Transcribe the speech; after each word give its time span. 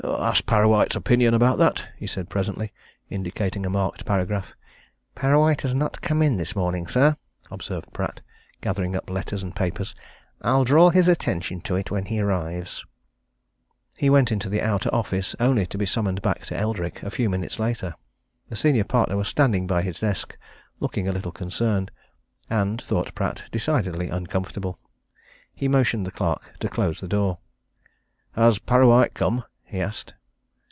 "Ask 0.03 0.47
Parrawhite's 0.47 0.95
opinion 0.95 1.35
about 1.35 1.59
that," 1.59 1.83
he 1.95 2.07
said 2.07 2.27
presently, 2.27 2.73
indicating 3.11 3.65
a 3.65 3.69
marked 3.69 4.03
paragraph. 4.03 4.53
"Parrawhite 5.15 5.61
has 5.61 5.75
not 5.75 6.01
come 6.01 6.23
in 6.23 6.37
this 6.37 6.55
morning, 6.55 6.87
sir," 6.87 7.15
observed 7.51 7.91
Pratt, 7.93 8.21
gathering 8.61 8.95
up 8.95 9.11
letters 9.11 9.43
and 9.43 9.55
papers. 9.55 9.93
"I'll 10.41 10.63
draw 10.63 10.89
his 10.89 11.07
attention 11.07 11.61
to 11.61 11.75
it 11.75 11.91
when 11.91 12.05
he 12.05 12.19
arrives." 12.19 12.83
He 13.95 14.09
went 14.09 14.31
into 14.31 14.49
the 14.49 14.61
outer 14.63 14.89
office, 14.93 15.35
only 15.39 15.67
to 15.67 15.77
be 15.77 15.85
summoned 15.85 16.23
back 16.23 16.45
to 16.47 16.57
Eldrick 16.57 17.03
a 17.03 17.11
few 17.11 17.29
minutes 17.29 17.59
later. 17.59 17.93
The 18.49 18.55
senior 18.55 18.85
partner 18.85 19.17
was 19.17 19.27
standing 19.27 19.67
by 19.67 19.83
his 19.83 19.99
desk, 19.99 20.35
looking 20.79 21.07
a 21.07 21.11
little 21.11 21.31
concerned, 21.31 21.91
and, 22.49 22.81
thought 22.81 23.13
Pratt, 23.13 23.43
decidedly 23.51 24.09
uncomfortable. 24.09 24.79
He 25.53 25.67
motioned 25.67 26.07
the 26.07 26.11
clerk 26.11 26.53
to 26.59 26.69
close 26.69 26.99
the 27.01 27.07
door. 27.07 27.37
"Has 28.31 28.57
Parrawhite 28.57 29.13
come?" 29.13 29.43
he 29.63 29.79
asked. 29.79 30.13